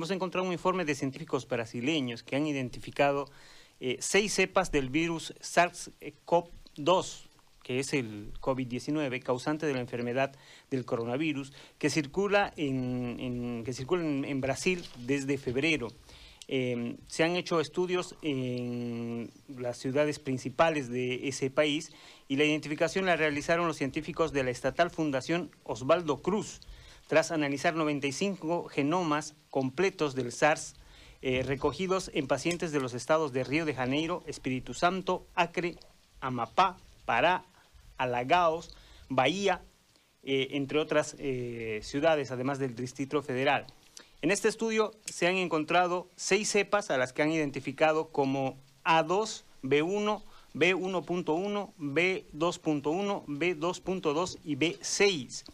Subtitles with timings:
[0.00, 3.26] Hemos encontrado un informe de científicos brasileños que han identificado
[3.80, 7.26] eh, seis cepas del virus SARS-CoV-2,
[7.62, 10.34] que es el COVID-19, causante de la enfermedad
[10.70, 15.88] del coronavirus, que circula en, que circula en, Brasil desde febrero.
[16.48, 21.92] Eh, se han hecho estudios en las ciudades principales de ese país
[22.26, 26.62] y la identificación la realizaron los científicos de la estatal Fundación Osvaldo Cruz
[27.10, 30.76] tras analizar 95 genomas completos del SARS
[31.22, 35.74] eh, recogidos en pacientes de los estados de Río de Janeiro, Espíritu Santo, Acre,
[36.20, 37.44] Amapá, Pará,
[37.98, 38.70] Alagaos,
[39.08, 39.60] Bahía,
[40.22, 43.66] eh, entre otras eh, ciudades, además del Distrito Federal.
[44.22, 49.42] En este estudio se han encontrado seis cepas a las que han identificado como A2,
[49.64, 50.22] B1,
[50.54, 55.44] B1.1, B2.1, B2.2 y B6.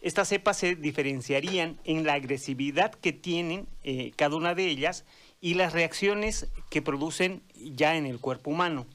[0.00, 5.04] Estas cepas se diferenciarían en la agresividad que tienen eh, cada una de ellas
[5.40, 8.86] y las reacciones que producen ya en el cuerpo humano.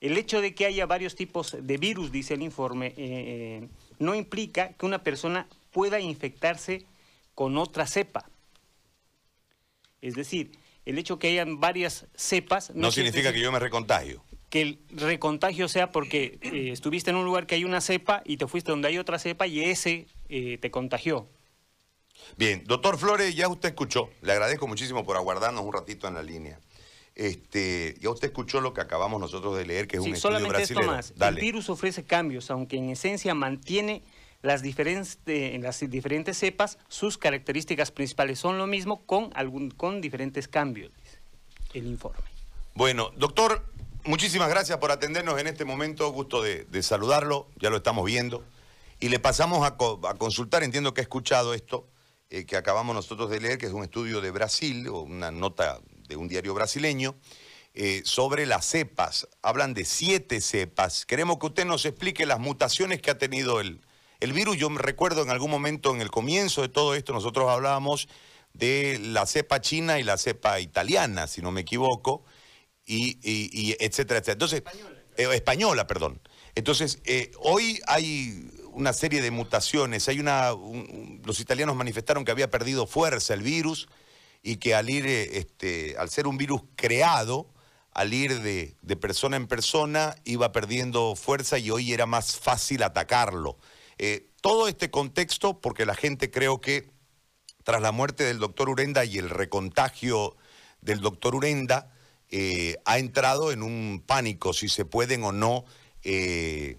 [0.00, 4.14] El hecho de que haya varios tipos de virus, dice el informe, eh, eh, no
[4.14, 6.84] implica que una persona pueda infectarse
[7.34, 8.28] con otra cepa.
[10.00, 10.52] Es decir,
[10.84, 12.70] el hecho de que hayan varias cepas...
[12.74, 14.22] No, significa que yo me recontagio
[14.56, 18.38] que el recontagio sea porque eh, estuviste en un lugar que hay una cepa y
[18.38, 21.28] te fuiste donde hay otra cepa y ese eh, te contagió.
[22.38, 24.08] Bien, doctor Flores, ya usted escuchó.
[24.22, 26.58] Le agradezco muchísimo por aguardarnos un ratito en la línea.
[27.14, 30.62] Este, ya usted escuchó lo que acabamos nosotros de leer, que es un estudio solamente
[30.62, 31.12] Esto más.
[31.20, 34.02] El virus ofrece cambios, aunque en esencia mantiene
[34.40, 40.00] las diferentes, en las diferentes cepas, sus características principales son lo mismo con, algún, con
[40.00, 40.92] diferentes cambios,
[41.74, 42.24] el informe.
[42.74, 43.64] Bueno, doctor,
[44.06, 46.10] muchísimas gracias por atendernos en este momento.
[46.10, 48.44] Gusto de, saludarlo, ya lo estamos viendo.
[49.00, 49.76] Y le pasamos a,
[50.16, 51.86] consultar, entiendo que ha escuchado esto
[52.30, 55.80] eh, que acabamos nosotros de leer, que es un estudio de Brasil, o una nota
[56.08, 57.16] de un diario brasileño,
[57.74, 59.28] eh, sobre las cepas.
[59.42, 61.04] Hablan de siete cepas.
[61.04, 63.80] Queremos que usted nos explique las mutaciones que ha tenido el,
[64.20, 64.56] el virus.
[64.56, 68.08] Yo me recuerdo en algún momento, en el comienzo de todo esto, nosotros hablábamos
[68.54, 72.24] de la cepa china y la cepa italiana, si no me equivoco
[72.86, 74.32] y, etcétera, etcétera.
[74.32, 74.62] Entonces,
[75.16, 76.20] española, eh, perdón.
[76.54, 80.08] Entonces, eh, hoy hay una serie de mutaciones.
[80.08, 80.50] Hay una,
[81.24, 83.88] los italianos manifestaron que había perdido fuerza el virus
[84.42, 87.52] y que al ir, eh, este, al ser un virus creado,
[87.92, 92.82] al ir de, de, persona en persona, iba perdiendo fuerza y hoy era más fácil
[92.82, 93.58] atacarlo.
[94.42, 96.90] todo este contexto, porque la gente creo que
[97.64, 100.36] tras la muerte del doctor Urenda y el recontagio
[100.82, 101.95] del doctor Urenda,
[102.30, 105.64] eh, ha entrado en un pánico si se pueden o no
[106.02, 106.78] eh,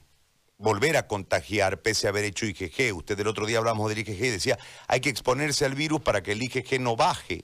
[0.58, 2.94] volver a contagiar pese a haber hecho IgG.
[2.94, 4.57] Usted el otro día hablamos del IgG y decía,
[4.88, 7.44] hay que exponerse al virus para que el IgG no baje.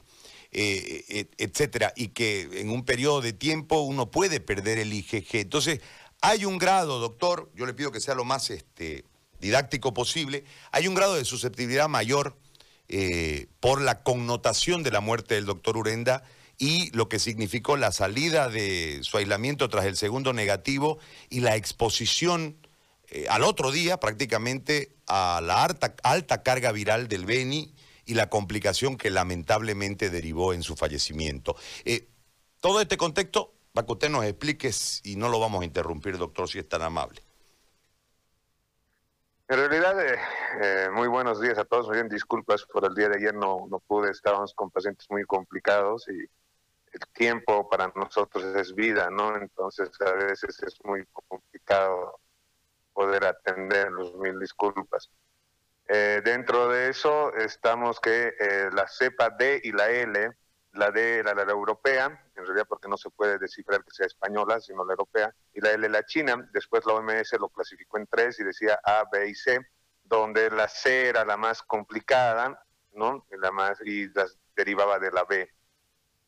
[0.56, 5.38] Eh, etcétera, y que en un periodo de tiempo uno puede perder el IgG.
[5.38, 5.82] Entonces,
[6.22, 9.04] hay un grado, doctor, yo le pido que sea lo más este,
[9.40, 12.38] didáctico posible, hay un grado de susceptibilidad mayor
[13.60, 16.24] por la connotación de la muerte del doctor Urenda
[16.58, 21.00] y lo que significó la salida de su aislamiento tras el segundo negativo
[21.30, 22.58] y la exposición
[23.10, 27.74] eh, al otro día prácticamente a la alta, alta carga viral del Beni
[28.06, 31.56] y la complicación que lamentablemente derivó en su fallecimiento.
[31.86, 32.08] Eh,
[32.60, 34.72] todo este contexto, para que usted nos explique
[35.04, 37.22] y no lo vamos a interrumpir, doctor, si es tan amable.
[39.48, 41.90] En realidad, eh, muy buenos días a todos.
[41.90, 46.08] Bien, disculpas por el día de ayer, no, no pude, estábamos con pacientes muy complicados
[46.08, 46.26] y
[46.94, 49.36] el tiempo para nosotros es vida, ¿no?
[49.36, 52.20] Entonces a veces es muy complicado
[52.94, 55.10] poder atenderlos, mil disculpas.
[55.88, 60.32] Eh, dentro de eso estamos que eh, la cepa D y la L,
[60.74, 62.06] la D la, la, europea,
[62.36, 65.72] en realidad porque no se puede descifrar que sea española, sino la europea, y la
[65.72, 69.36] L la china, después la OMS lo clasificó en tres y decía A, B y
[69.36, 69.60] C,
[70.04, 73.26] donde la C era la más complicada, ¿no?
[73.32, 75.50] Y, la más, y las derivaba de la B.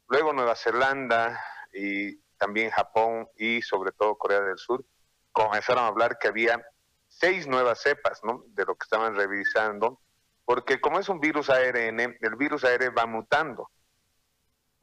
[0.08, 1.42] Luego Nueva Zelanda
[1.74, 4.86] y también Japón y sobre todo Corea del Sur
[5.32, 6.66] comenzaron a hablar que había
[7.08, 8.44] seis nuevas cepas ¿no?
[8.48, 10.00] de lo que estaban revisando,
[10.46, 13.70] porque como es un virus ARN, el virus ARN va mutando,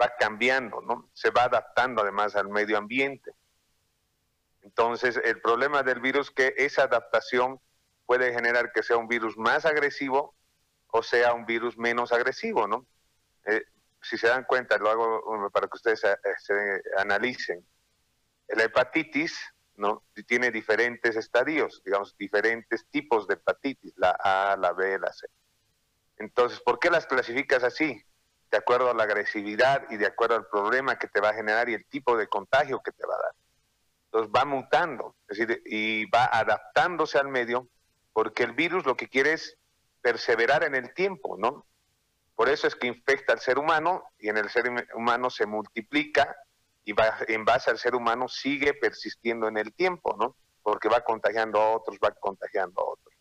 [0.00, 1.08] va cambiando, ¿no?
[1.12, 3.32] se va adaptando además al medio ambiente.
[4.62, 7.60] Entonces, el problema del virus es que esa adaptación
[8.06, 10.34] puede generar que sea un virus más agresivo
[10.92, 12.86] o sea un virus menos agresivo, ¿no?
[13.46, 13.64] Eh,
[14.02, 17.66] si se dan cuenta, lo hago para que ustedes eh, se analicen.
[18.48, 19.38] La hepatitis
[19.76, 20.04] ¿no?
[20.26, 25.26] tiene diferentes estadios, digamos, diferentes tipos de hepatitis, la A, la B, la C.
[26.18, 28.04] Entonces, ¿por qué las clasificas así?
[28.52, 31.70] de acuerdo a la agresividad y de acuerdo al problema que te va a generar
[31.70, 33.34] y el tipo de contagio que te va a dar.
[34.04, 37.66] Entonces va mutando, es decir, y va adaptándose al medio,
[38.12, 39.56] porque el virus lo que quiere es
[40.02, 41.64] perseverar en el tiempo, ¿no?
[42.34, 46.34] Por eso es que infecta al ser humano y en el ser humano se multiplica
[46.84, 50.36] y va, en base al ser humano sigue persistiendo en el tiempo, ¿no?
[50.62, 53.14] Porque va contagiando a otros, va contagiando a otros.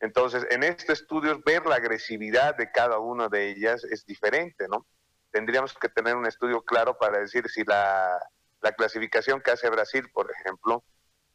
[0.00, 4.86] Entonces, en estos estudios, ver la agresividad de cada una de ellas es diferente, ¿no?
[5.30, 8.20] Tendríamos que tener un estudio claro para decir si la,
[8.60, 10.84] la clasificación que hace Brasil, por ejemplo,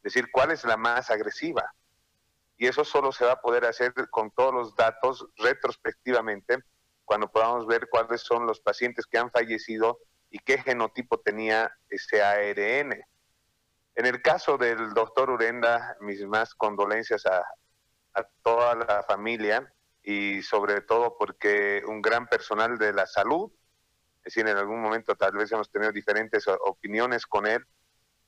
[0.03, 1.73] decir cuál es la más agresiva.
[2.57, 6.57] Y eso solo se va a poder hacer con todos los datos retrospectivamente,
[7.09, 9.97] cuando podamos ver cuáles son los pacientes que han fallecido
[10.29, 13.03] y qué genotipo tenía ese ARN.
[13.95, 17.43] En el caso del doctor Urenda, mis más condolencias a,
[18.13, 19.73] a toda la familia
[20.03, 23.51] y sobre todo porque un gran personal de la salud,
[24.17, 27.65] es decir, en algún momento tal vez hemos tenido diferentes opiniones con él,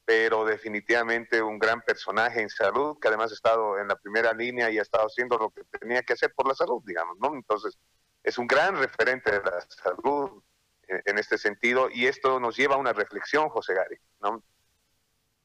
[0.05, 4.71] pero definitivamente un gran personaje en salud, que además ha estado en la primera línea
[4.71, 7.35] y ha estado haciendo lo que tenía que hacer por la salud, digamos, ¿no?
[7.35, 7.77] Entonces,
[8.23, 10.43] es un gran referente de la salud
[10.87, 14.43] en, en este sentido y esto nos lleva a una reflexión, José Gary, ¿no?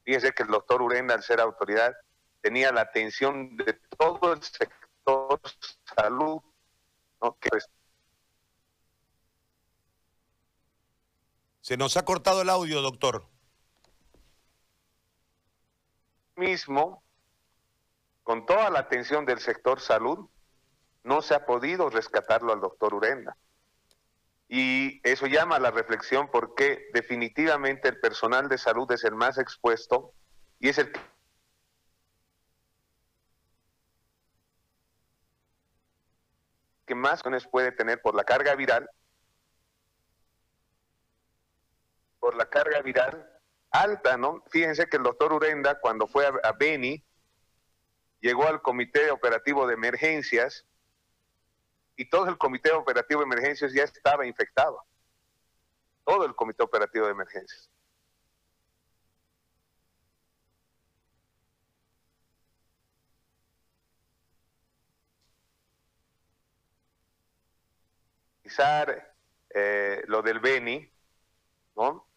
[0.03, 1.95] Fíjense que el doctor Urenda, al ser autoridad,
[2.41, 5.41] tenía la atención de todo el sector
[5.95, 6.41] salud,
[7.21, 7.37] ¿no?
[7.39, 7.49] Que
[11.61, 13.27] Se nos ha cortado el audio, doctor.
[16.37, 17.03] mismo,
[18.23, 20.29] con toda la atención del sector salud,
[21.07, 23.37] no se ha podido rescatarlo al doctor Urenda.
[24.49, 29.37] Y eso llama a la reflexión porque definitivamente el personal de salud es el más
[29.37, 30.13] expuesto
[30.59, 30.99] y es el que
[36.85, 37.21] que más
[37.51, 38.89] puede tener por la carga viral,
[42.19, 43.29] por la carga viral
[43.71, 44.41] alta, ¿no?
[44.49, 47.03] Fíjense que el doctor Urenda, cuando fue a, a Beni,
[48.21, 50.65] llegó al comité operativo de emergencias
[51.97, 54.81] y todo el comité operativo de emergencias ya estaba infectado.
[56.05, 57.69] Todo el comité operativo de emergencias.
[69.53, 70.89] Eh, lo del Beni,
[71.75, 72.07] ¿no?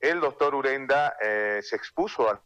[0.00, 2.40] El doctor Urenda eh, se expuso al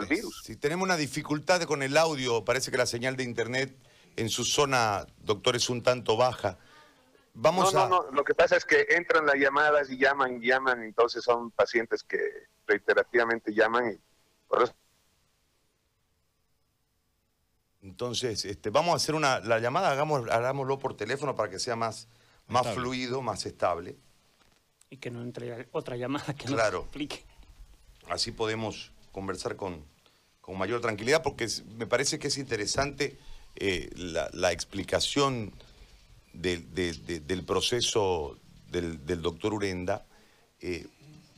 [0.00, 0.42] el virus.
[0.44, 3.76] Si tenemos una dificultad con el audio, parece que la señal de internet
[4.16, 6.58] en su zona, doctor, es un tanto baja.
[7.34, 7.88] Vamos no, a...
[7.88, 11.50] no, no, lo que pasa es que entran las llamadas y llaman, llaman, entonces son
[11.52, 12.18] pacientes que
[12.66, 13.98] reiterativamente llaman y
[14.48, 14.74] por eso
[17.82, 21.76] Entonces, este, vamos a hacer una, la llamada, hagamos, hagámoslo por teléfono para que sea
[21.76, 22.08] más,
[22.46, 22.80] más Estable.
[22.82, 23.96] fluido, más estable.
[24.90, 26.78] Y que no entre otra llamada que Claro.
[26.78, 27.24] nos explique.
[28.08, 29.84] Así podemos conversar con,
[30.40, 33.16] con mayor tranquilidad, porque me parece que es interesante
[33.56, 35.52] eh, la, la explicación
[36.32, 38.38] del- de- de- del proceso
[38.70, 40.06] del, del doctor Urenda,
[40.60, 40.86] eh,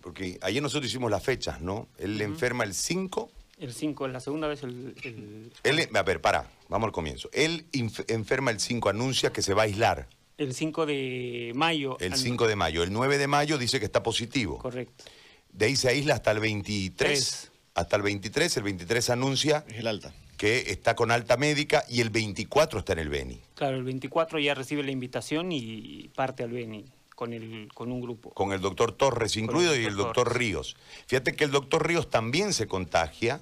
[0.03, 1.89] porque ayer nosotros hicimos las fechas, ¿no?
[1.99, 4.95] Él le enferma el 5, El 5 es la segunda vez el...
[5.05, 7.31] el él, a ver, para, vamos al comienzo.
[7.33, 7.67] Él
[8.09, 10.09] enferma el 5, anuncia que se va a aislar.
[10.39, 11.97] el 5 de mayo.
[12.01, 12.83] El al- 5 de mayo.
[12.83, 14.59] El 9 de mayo dice que está positivo.
[14.59, 15.05] Correcto.
[15.53, 16.97] De ahí se aísla hasta el 23.
[16.97, 17.52] Tres.
[17.75, 18.57] Hasta el 23.
[18.59, 20.13] El 23 anuncia Es el alta.
[20.37, 23.41] que está con alta médica y el 24 está en el Beni.
[23.55, 28.01] Claro, el 24 ya recibe la invitación y parte al Beni con, el, con un
[28.01, 28.31] grupo.
[28.31, 30.39] Con el doctor Torres incluido y el doctor Torres.
[30.39, 30.77] Ríos.
[31.07, 33.41] Fíjate que el doctor Ríos también se contagia,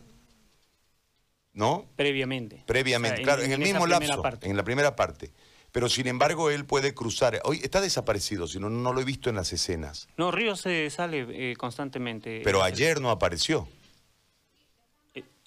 [1.52, 1.86] ¿no?
[1.96, 2.62] Previamente.
[2.66, 4.48] Previamente, O sea, claro, en, el mismo lapso, parte.
[4.48, 5.32] en la primera parte.
[5.72, 7.40] Pero sin embargo, él puede cruzar.
[7.44, 10.08] Hoy está desaparecido, si no, no lo he visto en las escenas.
[10.16, 12.42] No, Ríos eh, sale eh, constantemente.
[12.44, 13.68] Pero ayer no apareció.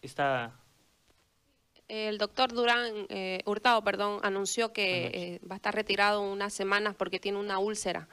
[0.03, 0.51] Está...
[1.87, 6.95] El doctor Durán, eh, Hurtado, perdón, anunció que eh, va a estar retirado unas semanas
[6.95, 8.07] porque tiene una úlcera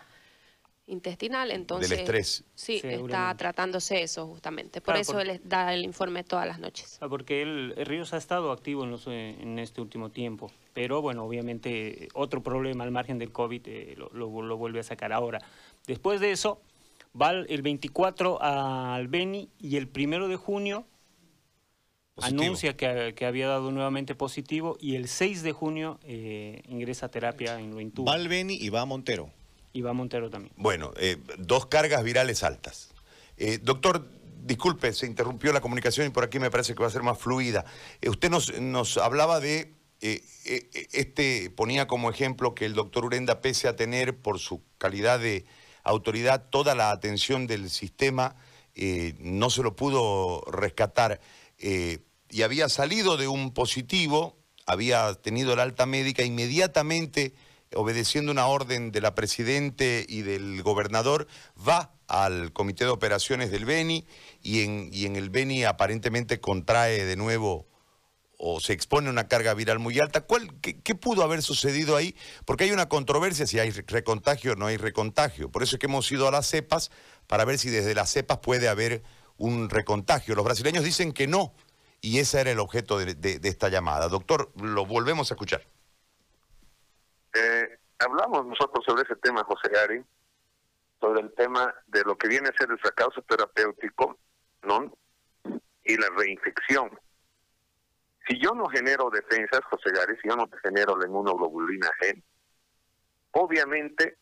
[0.86, 1.92] intestinal, entonces...
[1.92, 2.44] estrés.
[2.54, 4.80] Sí, está tratándose eso justamente.
[4.80, 6.98] Por Claro, eso por- él da el informe todas las noches.
[7.00, 11.00] Ah, Porque él, Ríos ha estado activo en, los, eh, en este último tiempo, pero
[11.00, 15.12] bueno, obviamente otro problema al margen del COVID eh, lo, lo- lo vuelve a sacar
[15.12, 15.38] ahora.
[15.86, 16.60] Después de eso,
[17.18, 20.86] va el el 24 al Beni y el primero de junio
[22.20, 22.42] Positivo.
[22.42, 27.08] anuncia que, que había dado nuevamente positivo y el 6 de junio eh, ingresa a
[27.10, 29.30] terapia en lo intuba Va al Beni y va a Montero.
[29.72, 30.52] y va a Montero también.
[30.56, 32.90] Bueno, eh, dos cargas virales altas.
[33.36, 34.06] Eh, doctor,
[34.42, 37.18] disculpe, se interrumpió la comunicación y por aquí me parece que va a ser más
[37.18, 37.64] fluida.
[38.06, 39.72] Usted nos, nos hablaba de
[40.02, 44.62] eh, eh, este ponía como ejemplo que el doctor Urenda, pese a tener por su
[44.78, 45.46] calidad de
[45.84, 48.36] autoridad toda la atención del sistema,
[49.18, 51.20] no se lo pudo rescatar
[52.30, 57.34] y había salido de un positivo, había tenido el alta médica inmediatamente
[57.74, 63.64] obedeciendo una orden de la Presidente y del gobernador, va al Comité de Operaciones del
[63.64, 64.06] Beni
[64.42, 67.68] y en, el Beni aparentemente contrae de nuevo
[68.42, 70.22] o se expone una carga viral muy alta.
[70.22, 72.16] ¿Cuál, qué, pudo haber sucedido ahí?
[72.46, 75.50] Porque hay una controversia si hay recontagio o no hay recontagio.
[75.50, 76.90] Por eso es que hemos ido a las cepas
[77.26, 79.02] para ver si desde las cepas puede haber
[79.36, 80.34] un recontagio.
[80.34, 81.52] Los brasileños dicen que no,
[82.00, 84.08] y ese era el objeto de, esta llamada.
[84.08, 85.62] Doctor, lo volvemos a escuchar.
[87.34, 90.04] Eh, hablamos nosotros sobre ese tema, José Gary,
[91.00, 94.18] sobre el tema de lo que viene a ser el fracaso terapéutico
[94.62, 94.96] ¿no?
[95.84, 96.98] y la reinfección.
[98.28, 102.22] Si yo no genero defensas, José Gary, si yo no genero la inmunoglobulina G,
[103.32, 104.16] obviamente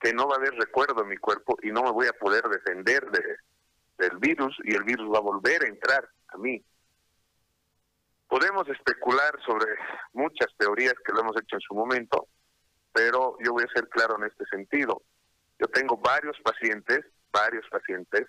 [0.00, 2.44] que no va a haber recuerdo en mi cuerpo y no me voy a poder
[2.44, 3.36] defender de,
[3.98, 6.64] del virus y el virus va a volver a entrar a mí.
[8.38, 9.66] Podemos especular sobre
[10.12, 12.28] muchas teorías que lo hemos hecho en su momento,
[12.92, 15.02] pero yo voy a ser claro en este sentido.
[15.58, 17.00] Yo tengo varios pacientes,
[17.32, 18.28] varios pacientes,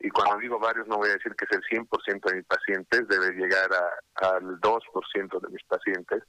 [0.00, 3.08] y cuando digo varios no voy a decir que es el 100% de mis pacientes,
[3.08, 3.70] debe llegar
[4.16, 6.22] al 2% de mis pacientes,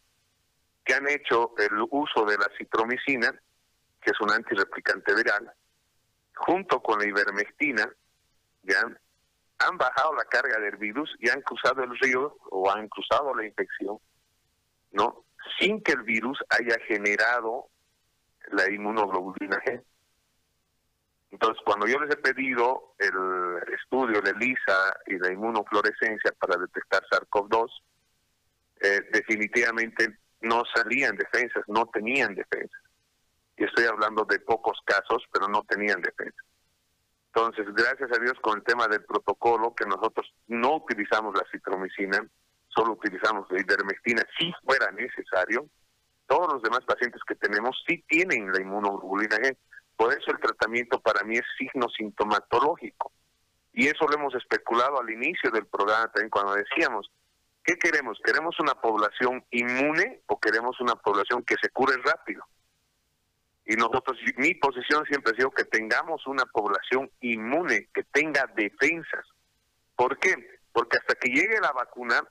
[0.85, 3.37] que han hecho el uso de la citromicina,
[3.99, 5.51] que es un antirreplicante viral,
[6.35, 7.85] junto con la ivermectina,
[8.61, 8.81] ¿ya?
[9.59, 13.45] Han bajado la carga del virus y han cruzado el río o han cruzado la
[13.45, 13.97] infección,
[14.91, 15.25] ¿no?
[15.59, 17.69] Sin que el virus haya generado
[18.51, 19.81] la inmunoglobulina G.
[21.31, 27.01] Entonces, cuando yo les he pedido el estudio de ELISA y la inmunofluorescencia para detectar
[27.09, 27.69] SARS-CoV-2,
[28.81, 32.81] eh, definitivamente no salían defensas, no tenían defensas.
[33.57, 36.45] Y estoy hablando de pocos casos, pero no tenían defensas.
[37.35, 42.23] Entonces, gracias a Dios con el tema del protocolo, que nosotros no utilizamos la citromicina,
[42.67, 45.65] solo utilizamos la ivermectina si fuera necesario,
[46.27, 49.57] todos los demás pacientes que tenemos sí tienen la inmunoglobulina G.
[49.95, 53.11] Por eso el tratamiento para mí es signo sintomatológico.
[53.73, 57.09] Y eso lo hemos especulado al inicio del programa también cuando decíamos,
[57.63, 58.19] ¿qué queremos?
[58.23, 62.45] ¿Queremos una población inmune o queremos una población que se cure rápido?
[63.65, 69.25] Y nosotros, mi posición siempre ha sido que tengamos una población inmune, que tenga defensas.
[69.95, 70.59] ¿Por qué?
[70.73, 72.21] Porque hasta que llegue la vacuna,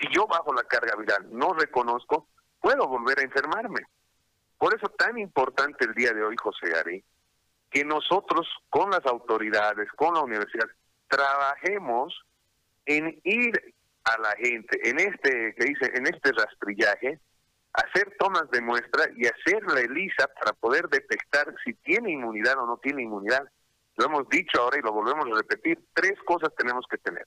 [0.00, 2.28] si yo bajo la carga viral, no reconozco,
[2.60, 3.80] puedo volver a enfermarme.
[4.56, 7.04] Por eso tan importante el día de hoy, José Ari,
[7.70, 10.68] que nosotros con las autoridades, con la universidad,
[11.08, 12.14] trabajemos
[12.86, 13.74] en ir
[14.04, 17.20] a la gente, en este que dice, en este rastrillaje,
[17.72, 22.66] hacer tomas de muestra y hacer la ELISA para poder detectar si tiene inmunidad o
[22.66, 23.48] no tiene inmunidad.
[23.96, 25.78] Lo hemos dicho ahora y lo volvemos a repetir.
[25.94, 27.26] Tres cosas tenemos que tener.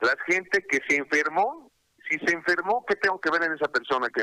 [0.00, 1.70] La gente que se enfermó,
[2.08, 4.08] si se enfermó, ¿qué tengo que ver en esa persona?
[4.08, 4.22] que?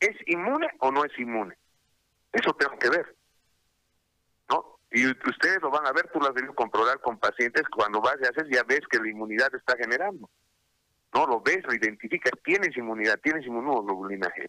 [0.00, 1.56] ¿Es inmune o no es inmune?
[2.32, 3.16] Eso tengo que ver.
[4.50, 4.78] ¿No?
[4.90, 8.16] Y ustedes lo van a ver, tú lo has debido comprobar con pacientes, cuando vas
[8.20, 10.30] y haces ya ves que la inmunidad está generando.
[11.12, 14.48] No, lo ves, lo identificas, tienes inmunidad, tienes inmunoglobulina G.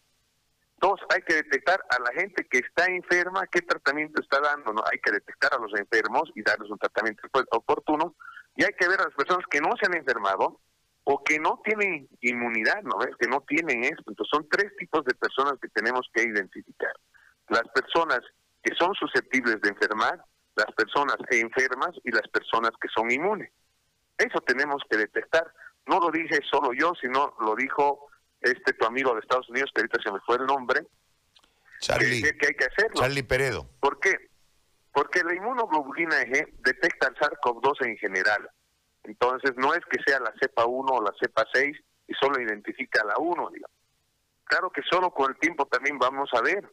[0.80, 4.72] Dos, hay que detectar a la gente que está enferma, qué tratamiento está dando.
[4.72, 4.82] ¿no?
[4.90, 8.14] Hay que detectar a los enfermos y darles un tratamiento oportuno.
[8.54, 10.60] Y hay que ver a las personas que no se han enfermado
[11.04, 13.16] o que no tienen inmunidad, ¿no ves?
[13.18, 14.04] Que no tienen esto.
[14.06, 16.92] Entonces son tres tipos de personas que tenemos que identificar.
[17.48, 18.20] Las personas
[18.62, 20.22] que son susceptibles de enfermar,
[20.54, 23.50] las personas enfermas y las personas que son inmunes.
[24.18, 25.50] Eso tenemos que detectar.
[25.86, 28.08] No lo dije solo yo, sino lo dijo
[28.40, 30.86] este tu amigo de Estados Unidos, que ahorita se me fue el nombre,
[31.80, 32.94] Charlie, que, hay que hacerlo.
[33.00, 33.68] Charlie Peredo.
[33.80, 34.30] ¿Por qué?
[34.92, 38.50] Porque la inmunoglobulina G detecta el SARS-CoV-2 en general.
[39.04, 41.76] Entonces, no es que sea la cepa 1 o la cepa 6
[42.08, 43.76] y solo identifica la 1, digamos.
[44.44, 46.68] Claro que solo con el tiempo también vamos a ver.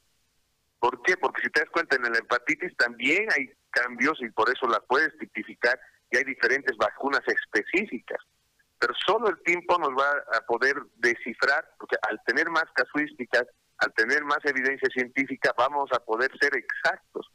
[0.79, 1.17] ¿Por qué?
[1.17, 4.79] Porque si te das cuenta, en la hepatitis también hay cambios y por eso la
[4.79, 5.79] puedes tipificar
[6.09, 8.19] y hay diferentes vacunas específicas
[8.79, 13.45] pero solo el tiempo nos va a poder descifrar, porque al tener más casuísticas,
[13.77, 17.27] al tener más evidencia científica, vamos a poder ser exactos.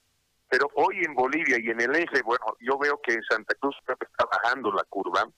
[0.48, 3.76] Pero hoy en Bolivia y en el eje, bueno, yo veo que en Santa Cruz
[3.86, 5.28] está bajando la curva,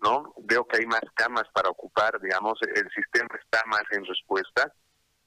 [0.00, 0.34] ¿no?
[0.38, 4.72] Veo que hay más camas para ocupar, digamos, el sistema está más en respuesta,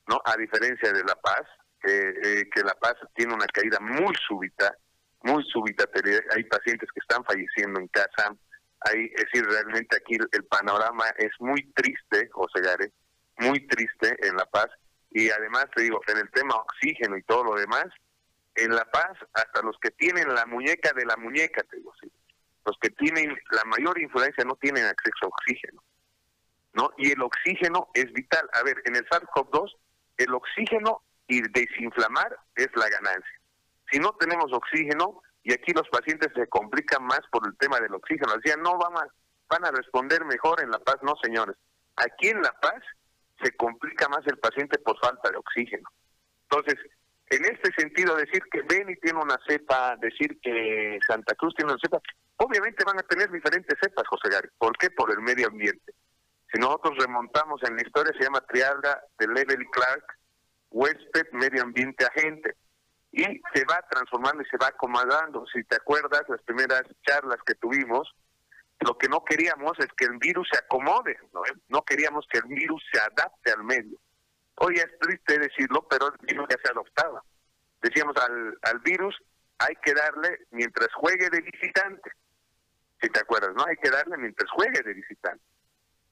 [0.08, 0.20] ¿no?
[0.26, 1.44] A diferencia de La Paz,
[1.82, 4.76] que, eh, que La Paz tiene una caída muy súbita,
[5.24, 5.86] muy súbita,
[6.36, 8.36] hay pacientes que están falleciendo en casa,
[8.82, 12.92] Ahí, es decir, realmente aquí el, panorama es muy triste, José Gare,
[13.38, 14.68] muy triste en La Paz
[15.12, 17.88] y además te digo, en el tema oxígeno y todo lo demás,
[18.56, 22.12] en La Paz hasta los que tienen la muñeca de la muñeca, te digo, ¿sí?
[22.66, 25.84] los que tienen la mayor influencia no tienen acceso a oxígeno.
[26.74, 26.92] ¿no?
[26.98, 28.48] Y el oxígeno es vital.
[28.54, 29.76] A ver, en el SARS-CoV-2,
[30.18, 33.42] el oxígeno y desinflamar es la ganancia.
[33.92, 37.94] Si no tenemos oxígeno, y aquí los pacientes se complican más por el tema del
[37.94, 39.08] oxígeno, decían, no, van a,
[39.50, 40.98] van a responder mejor en La Paz.
[41.02, 41.56] No, señores.
[41.96, 42.82] Aquí en La Paz
[43.42, 45.90] se complica más el paciente por falta de oxígeno.
[46.44, 46.76] Entonces,
[47.30, 51.82] en este sentido, decir que Beni tiene una cepa, decir que Santa Cruz tiene una
[51.82, 52.02] cepa,
[52.38, 54.50] obviamente van a tener diferentes cepas, José Gary.
[54.58, 54.90] ¿Por qué?
[54.90, 55.94] Por el medio ambiente.
[56.52, 60.18] Si nosotros remontamos en la historia, se llama triada de Level Clark,
[60.72, 62.56] huésped, medio ambiente, agente.
[63.12, 65.46] Y se va transformando y se va acomodando.
[65.48, 68.14] Si te acuerdas, las primeras charlas que tuvimos,
[68.82, 71.18] lo que no queríamos es que el virus se acomode,
[71.68, 71.82] ¿no?
[71.84, 73.98] queríamos que el virus se adapte al medio.
[74.56, 77.24] Hoy es triste decirlo, pero el virus ya se adoptaba.
[77.82, 79.18] Decíamos, al, al virus
[79.58, 82.12] hay que darle mientras juegue de visitante.
[83.02, 83.66] Si te acuerdas, ¿no?
[83.66, 85.44] Hay que darle mientras juegue de visitante.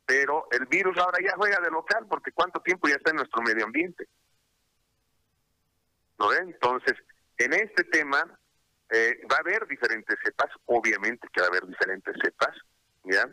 [0.05, 3.41] Pero el virus ahora ya juega de local, porque cuánto tiempo ya está en nuestro
[3.41, 4.07] medio ambiente.
[6.19, 6.33] ¿No?
[6.33, 6.95] Entonces,
[7.37, 8.23] en este tema,
[8.89, 12.55] eh, va a haber diferentes cepas, obviamente que va a haber diferentes cepas,
[13.03, 13.27] ¿ya?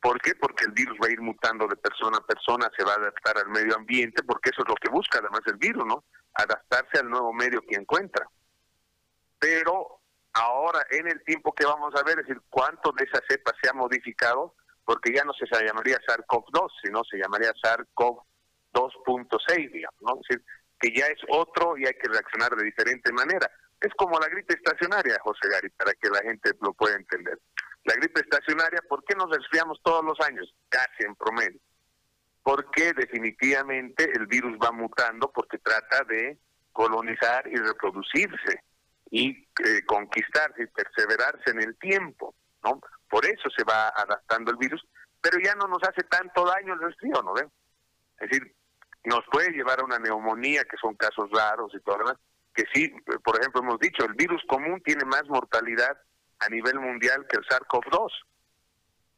[0.00, 0.34] ¿Por qué?
[0.34, 3.38] Porque el virus va a ir mutando de persona a persona, se va a adaptar
[3.38, 6.04] al medio ambiente, porque eso es lo que busca además el virus, ¿no?
[6.34, 8.28] Adaptarse al nuevo medio que encuentra.
[9.38, 10.00] Pero
[10.32, 13.68] ahora, en el tiempo que vamos a ver, es decir, cuánto de esa cepa se
[13.68, 14.54] ha modificado,
[14.84, 20.20] porque ya no se llamaría SARS-CoV-2, sino se llamaría SARS-CoV-2.6, digamos, ¿no?
[20.20, 20.44] Es decir,
[20.80, 23.50] que ya es otro y hay que reaccionar de diferente manera.
[23.80, 27.38] Es como la gripe estacionaria, José Gary, para que la gente lo pueda entender.
[27.84, 30.52] La gripe estacionaria, ¿por qué nos resfriamos todos los años?
[30.68, 31.60] Casi en promedio.
[32.42, 36.38] Porque definitivamente el virus va mutando porque trata de
[36.72, 38.62] colonizar y reproducirse
[39.10, 39.30] y
[39.64, 42.80] eh, conquistarse y perseverarse en el tiempo, ¿no?
[43.08, 44.84] Por eso se va adaptando el virus,
[45.20, 47.34] pero ya no nos hace tanto daño el resfrío, ¿no?
[47.36, 47.48] Es
[48.30, 48.54] decir,
[49.06, 52.20] nos puede llevar a una neumonía, que son casos raros y todo lo demás,
[52.54, 52.92] que sí,
[53.22, 55.96] por ejemplo, hemos dicho, el virus común tiene más mortalidad
[56.40, 58.10] a nivel mundial que el SARS-CoV-2.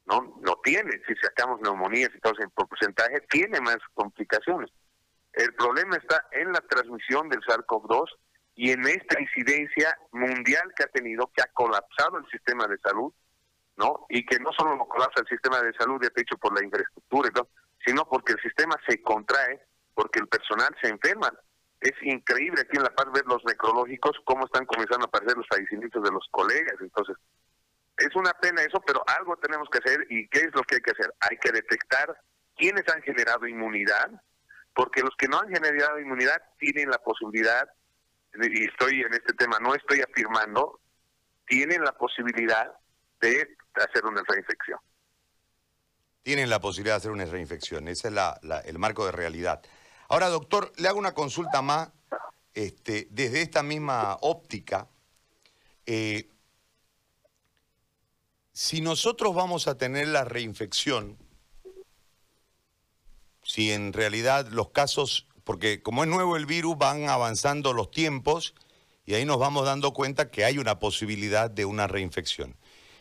[0.06, 4.70] No, no tiene, si sacamos neumonías y todo en porcentaje, tiene más complicaciones.
[5.32, 8.06] El problema está en la transmisión del SARS-CoV-2
[8.56, 13.12] y en esta incidencia mundial que ha tenido, que ha colapsado el sistema de salud,
[13.76, 14.04] ¿no?
[14.08, 16.64] Y que no solo lo colapsa el sistema de salud, ya te hecho por la
[16.64, 17.48] infraestructura y todo,
[17.86, 19.62] sino porque el sistema se contrae,
[19.98, 21.28] porque el personal se enferma.
[21.80, 25.46] Es increíble aquí en La Paz ver los necrológicos, cómo están comenzando a aparecer los
[25.48, 26.76] fallecimientos de los colegas.
[26.80, 27.16] Entonces,
[27.96, 30.06] es una pena eso, pero algo tenemos que hacer.
[30.08, 31.12] ¿Y qué es lo que hay que hacer?
[31.18, 32.16] Hay que detectar
[32.56, 34.08] quiénes han generado inmunidad,
[34.72, 37.68] porque los que no han generado inmunidad tienen la posibilidad,
[38.40, 40.78] y estoy en este tema, no estoy afirmando,
[41.44, 42.72] tienen la posibilidad
[43.20, 44.78] de hacer una reinfección.
[46.22, 49.60] Tienen la posibilidad de hacer una reinfección, ese es la, el marco de realidad.
[50.08, 51.90] Ahora, doctor, le hago una consulta más
[52.54, 54.88] este, desde esta misma óptica.
[55.84, 56.30] Eh,
[58.52, 61.18] si nosotros vamos a tener la reinfección,
[63.42, 68.54] si en realidad los casos, porque como es nuevo el virus, van avanzando los tiempos
[69.04, 72.56] y ahí nos vamos dando cuenta que hay una posibilidad de una reinfección.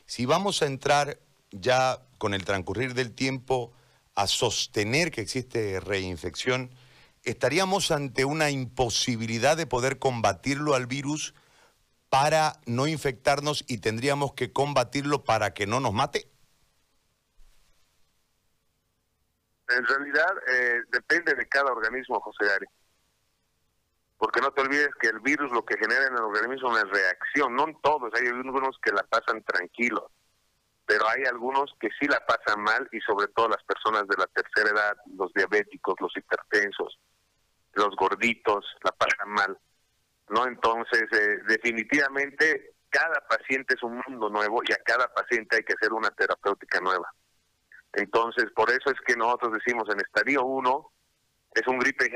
[0.05, 1.19] Si vamos a entrar
[1.51, 3.71] ya con el transcurrir del tiempo
[4.13, 6.69] a sostener que existe reinfección,
[7.27, 11.35] ¿estaríamos ante una imposibilidad de poder combatirlo al virus
[12.09, 16.31] para no infectarnos y tendríamos que combatirlo para que no nos mate?
[19.67, 22.65] En realidad eh, depende de cada organismo, José Ari.
[24.17, 26.91] Porque no te olvides que el virus lo que genera en el organismo es una
[26.91, 30.05] reacción, no en todos, hay algunos que la pasan tranquilos,
[30.85, 34.27] pero hay algunos que sí la pasan mal y sobre todo las personas de la
[34.27, 36.97] tercera edad, los diabéticos, los hipertensos,
[37.77, 39.57] los gorditos la pasan mal,
[40.29, 40.45] ¿no?
[40.47, 45.73] Entonces, eh, definitivamente, cada paciente es un mundo nuevo y a cada paciente hay que
[45.73, 47.11] hacer una terapéutica nueva.
[47.93, 50.91] Entonces, por eso es que nosotros decimos en estadio 1
[51.53, 52.11] es un gripe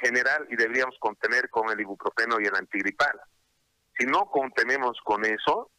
[0.00, 3.18] general y deberíamos contener con el ibuprofeno y el antigripal.
[3.98, 5.70] Si no contenemos con eso,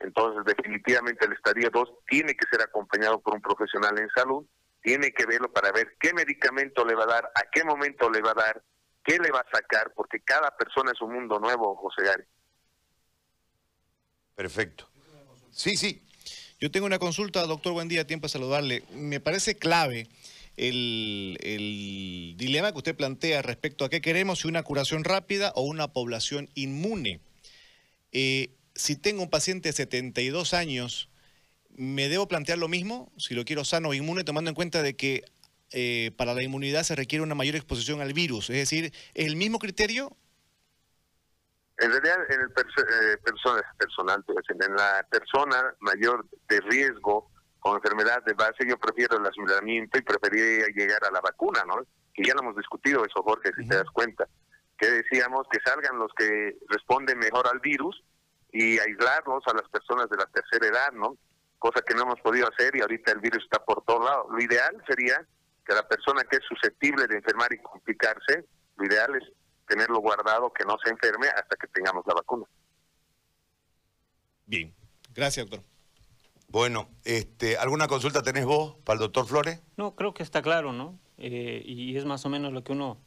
[0.00, 4.44] entonces definitivamente el estadio 2 tiene que ser acompañado por un profesional en salud
[4.84, 8.20] tiene que verlo para ver qué medicamento le va a dar, a qué momento le
[8.20, 8.62] va a dar,
[9.02, 12.24] qué le va a sacar, porque cada persona es un mundo nuevo, José Gary.
[14.34, 14.86] Perfecto.
[15.50, 16.02] Sí, sí.
[16.60, 18.84] Yo tengo una consulta, doctor, buen día, tiempo a saludarle.
[18.92, 20.06] Me parece clave
[20.58, 25.62] el, el dilema que usted plantea respecto a qué queremos, si una curación rápida o
[25.62, 27.20] una población inmune.
[28.12, 31.08] Eh, si tengo un paciente de 72 años,
[31.76, 33.12] ¿me debo plantear lo mismo?
[33.16, 35.24] Si lo quiero sano o inmune, tomando en cuenta de que
[35.70, 38.50] eh, para la inmunidad se requiere una mayor exposición al virus.
[38.50, 40.16] Es decir, ¿es el mismo criterio?
[41.78, 48.22] En realidad, en el eh, persona, personal, en la persona mayor de riesgo con enfermedad
[48.24, 51.84] de base, yo prefiero el aislamiento y preferiría llegar a la vacuna, ¿no?
[52.12, 54.28] Que ya lo hemos discutido eso, Jorge, si te das cuenta.
[54.78, 58.04] Que decíamos que salgan los que responden mejor al virus
[58.52, 61.16] y aislarnos a las personas de la tercera edad, ¿no?
[61.64, 64.26] Cosa que no hemos podido hacer y ahorita el virus está por todos lados.
[64.30, 65.26] Lo ideal sería
[65.64, 68.44] que la persona que es susceptible de enfermar y complicarse,
[68.76, 69.32] lo ideal es
[69.66, 72.44] tenerlo guardado, que no se enferme hasta que tengamos la vacuna.
[74.44, 74.74] Bien,
[75.14, 75.66] gracias doctor.
[76.48, 79.62] Bueno, este, ¿alguna consulta tenés vos para el doctor Flores?
[79.78, 80.98] No, creo que está claro, ¿no?
[81.16, 82.98] Eh, y es más o menos lo que uno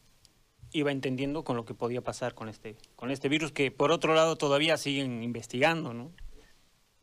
[0.71, 4.15] iba entendiendo con lo que podía pasar con este, con este virus, que por otro
[4.15, 6.11] lado todavía siguen investigando, ¿no?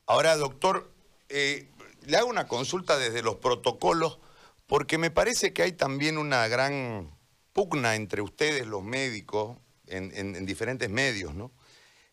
[0.07, 0.94] Ahora, doctor,
[1.37, 1.69] eh,
[2.07, 4.21] le hago una consulta desde los protocolos,
[4.69, 7.11] porque me parece que hay también una gran
[7.53, 11.51] pugna entre ustedes, los médicos, en, diferentes medios, ¿no?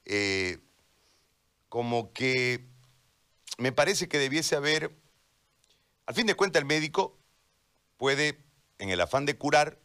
[0.06, 0.58] Eh,
[1.70, 2.66] como que
[3.60, 4.92] me parece que debiese haber,
[6.08, 7.20] al fin de cuentas el médico
[7.98, 8.40] puede,
[8.80, 9.78] en el afán de curar,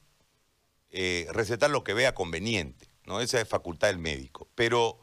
[0.89, 3.21] eh, recetar lo que vea conveniente, ¿no?
[3.21, 4.49] Esa es facultad del médico.
[4.55, 4.99] Pero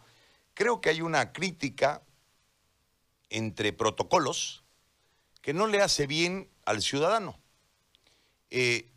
[0.56, 2.02] creo que hay una crítica
[3.34, 4.64] entre protocolos
[5.42, 7.38] que no le hace bien al ciudadano.
[8.52, 8.90] Eh,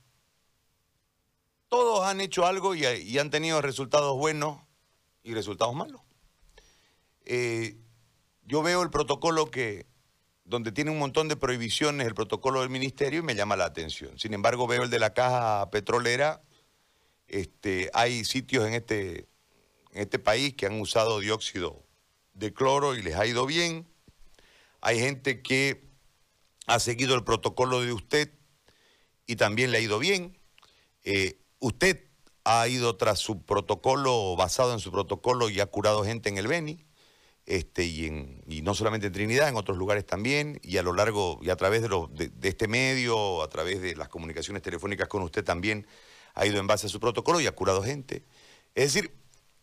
[1.68, 4.60] todos han hecho algo y, han tenido resultados buenos
[5.24, 6.02] y resultados malos.
[7.24, 7.76] Eh,
[8.44, 9.86] yo veo el protocolo que,
[10.44, 14.18] donde tiene un montón de prohibiciones, el protocolo del ministerio, y me llama la atención.
[14.18, 16.42] Sin embargo, veo el de la caja petrolera.
[17.26, 19.28] Este, hay sitios en este,
[19.92, 21.82] en este país que han usado dióxido
[22.34, 23.88] de cloro y les ha ido bien.
[24.86, 25.82] Hay gente que
[26.68, 28.30] ha seguido el protocolo de usted
[29.26, 30.38] y también le ha ido bien.
[31.02, 32.04] Eh, usted
[32.44, 36.46] ha ido tras su protocolo, basado en su protocolo, y ha curado gente en el
[36.46, 36.86] Beni
[37.46, 40.92] este, y, en, y no solamente en Trinidad, en otros lugares también, y a lo
[40.92, 45.42] largo y a través de, este medio, a través de las comunicaciones telefónicas con usted
[45.42, 45.84] también,
[46.34, 48.22] ha ido en base a su protocolo y ha curado gente.
[48.76, 49.12] Es decir,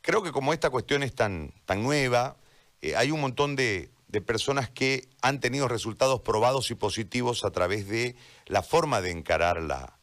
[0.01, 2.35] creo que como esta cuestión es tan, tan nueva,
[2.81, 7.49] eh, hay un montón de, de personas que han tenido resultados probados y positivos a
[7.49, 9.97] través de la forma de encarar la,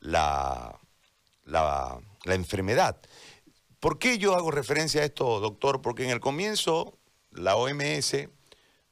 [0.00, 0.80] la,
[1.44, 2.96] la, la enfermedad.
[3.78, 5.82] ¿Por qué yo hago referencia a esto, doctor?
[5.82, 6.98] Porque en el comienzo
[7.30, 8.26] la OMS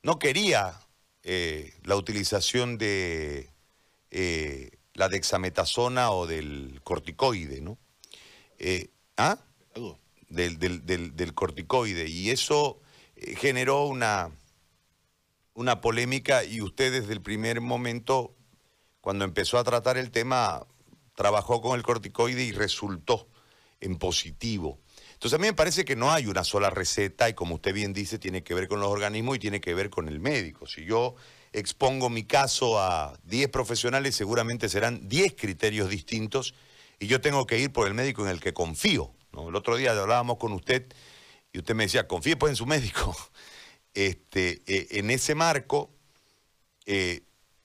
[0.03, 0.79] no quería
[1.23, 3.49] eh, la utilización de
[4.11, 7.79] eh, la dexametasona o del corticoide, ¿no?
[8.59, 9.39] Eh, ¿Ah?
[10.29, 12.09] Del, del, corticoide.
[12.09, 12.83] Y eso
[13.17, 14.31] generó una,
[15.55, 18.35] una polémica y usted desde el primer momento,
[19.01, 20.67] cuando empezó a tratar el tema,
[21.15, 23.29] trabajó con el corticoide y resultó
[23.81, 24.79] en positivo.
[25.13, 27.93] Entonces a mí me parece que no hay una sola receta y como usted bien
[27.93, 30.67] dice, tiene que ver con los organismos y tiene que ver con el médico.
[30.67, 31.15] Si yo
[31.53, 36.55] expongo mi caso a 10 profesionales, seguramente serán 10 criterios distintos
[36.99, 39.13] y yo tengo que ir por el médico en el que confío.
[39.33, 40.87] El otro día hablábamos con usted
[41.53, 43.17] y usted me decía, confíe pues en su médico.
[43.95, 45.91] Este, eh, en ese marco,
[46.87, 47.23] eh,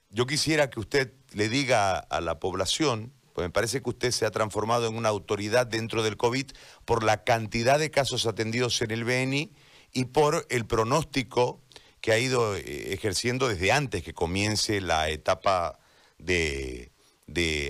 [0.09, 4.25] yo quisiera que usted le diga a la población pues me parece que usted se
[4.25, 6.51] ha transformado en una autoridad dentro del COVID
[6.85, 9.51] por la cantidad de casos atendidos en el BNI
[9.91, 11.61] y por el pronóstico
[11.99, 15.77] que ha ido eh, ejerciendo desde antes que comience la etapa
[16.17, 16.91] de,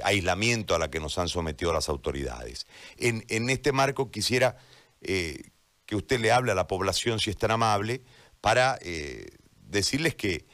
[0.03, 2.67] aislamiento a la que nos han sometido las autoridades.
[2.97, 4.57] En, este marco quisiera
[5.01, 5.49] eh,
[5.87, 8.03] que usted le hable a la población, si es tan amable,
[8.41, 9.27] para eh,
[9.67, 10.45] decirles que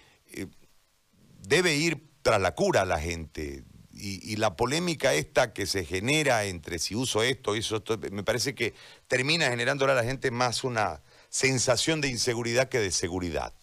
[1.40, 3.64] debe ir tras la cura la gente,
[3.94, 8.56] y, la polémica esta que se genera entre si uso esto, eso, esto, me parece
[8.56, 8.74] que
[9.08, 13.54] termina generándole a la gente más una sensación de inseguridad que de seguridad.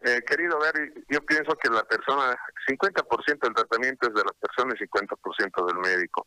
[0.00, 2.36] Eh, querido Gary, yo pienso que la persona,
[2.68, 6.26] 50% del tratamiento es de la persona y 50% del médico.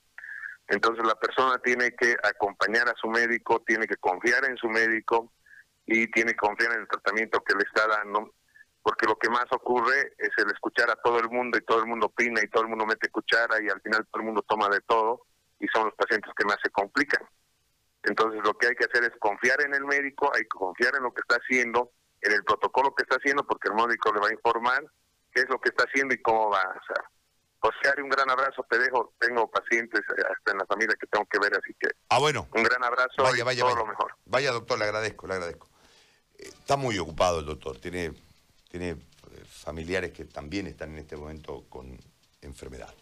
[0.67, 5.31] Entonces la persona tiene que acompañar a su médico, tiene que confiar en su médico
[5.85, 8.33] y tiene que confiar en el tratamiento que le está dando
[8.87, 11.87] porque lo que más ocurre es el escuchar a todo el mundo y todo el
[11.87, 14.69] mundo opina y todo el mundo mete cuchara y al final todo el mundo toma
[14.69, 15.27] de todo
[15.59, 17.27] y son los pacientes que más se complican.
[18.03, 21.03] Entonces lo que hay que hacer es confiar en el médico, hay que confiar en
[21.03, 24.29] lo que está haciendo, en el protocolo que está haciendo, porque el médico le va
[24.29, 24.85] a informar
[25.33, 26.61] qué es lo que está haciendo y cómo va.
[26.61, 27.11] O sea,
[27.59, 31.25] José un gran abrazo, te dejo, tengo pacientes eh, hasta en la familia que tengo
[31.25, 32.47] que ver, así que Ah, bueno.
[32.53, 33.79] un gran abrazo Vaya, y vaya, todo vaya.
[33.83, 34.13] lo mejor.
[34.25, 35.67] Vaya, doctor, le agradezco, le agradezco.
[36.37, 38.13] Eh, Está muy ocupado el doctor, tiene,
[38.69, 38.97] tiene eh,
[39.49, 41.97] familiares que también están en este momento con
[42.41, 42.93] enfermedad.